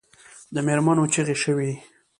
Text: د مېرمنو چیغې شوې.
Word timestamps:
د 0.53 0.55
مېرمنو 0.67 1.03
چیغې 1.13 1.35
شوې. 1.43 1.71